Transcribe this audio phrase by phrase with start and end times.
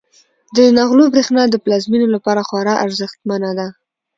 [0.55, 3.67] د نغلو برښنا د پلازمینې لپاره خورا ارزښتمنه ده.